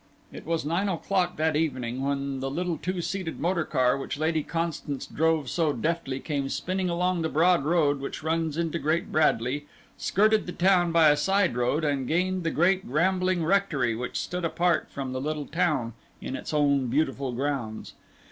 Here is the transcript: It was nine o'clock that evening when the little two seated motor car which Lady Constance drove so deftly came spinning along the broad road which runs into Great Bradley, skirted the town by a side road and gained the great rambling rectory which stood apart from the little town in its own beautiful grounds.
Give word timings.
It 0.33 0.47
was 0.47 0.65
nine 0.65 0.89
o'clock 0.89 1.37
that 1.37 1.55
evening 1.55 2.01
when 2.01 2.39
the 2.39 2.49
little 2.49 2.75
two 2.79 3.01
seated 3.03 3.39
motor 3.39 3.63
car 3.63 3.95
which 3.99 4.17
Lady 4.17 4.41
Constance 4.41 5.05
drove 5.05 5.47
so 5.47 5.73
deftly 5.73 6.19
came 6.19 6.49
spinning 6.49 6.89
along 6.89 7.21
the 7.21 7.29
broad 7.29 7.63
road 7.65 7.99
which 7.99 8.23
runs 8.23 8.57
into 8.57 8.79
Great 8.79 9.11
Bradley, 9.11 9.67
skirted 9.99 10.47
the 10.47 10.53
town 10.53 10.91
by 10.91 11.09
a 11.09 11.15
side 11.17 11.55
road 11.55 11.83
and 11.83 12.07
gained 12.07 12.43
the 12.43 12.49
great 12.49 12.81
rambling 12.83 13.45
rectory 13.45 13.93
which 13.95 14.19
stood 14.19 14.43
apart 14.43 14.89
from 14.89 15.13
the 15.13 15.21
little 15.21 15.45
town 15.45 15.93
in 16.19 16.35
its 16.35 16.51
own 16.51 16.87
beautiful 16.87 17.31
grounds. 17.31 17.93